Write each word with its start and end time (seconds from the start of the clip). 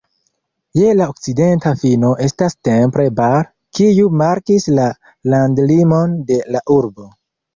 Je 0.77 0.93
la 0.99 1.07
okcidenta 1.11 1.73
fino 1.81 2.07
estas 2.27 2.55
Temple 2.69 3.05
Bar, 3.19 3.45
kiu 3.79 4.09
markis 4.23 4.67
la 4.79 4.87
landlimon 5.35 6.19
de 6.31 6.41
la 6.57 6.63
urbo. 6.77 7.07